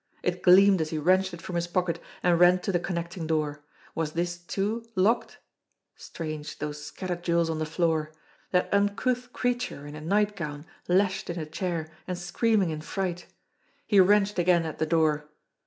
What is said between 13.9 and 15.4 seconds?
wrenched again at the door.